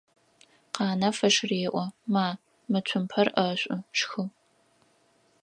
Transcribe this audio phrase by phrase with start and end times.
[0.75, 2.27] Къанэф ыш реӏо: «Ма,
[2.71, 4.23] мы цумпэр ӏэшӏу, шхы!».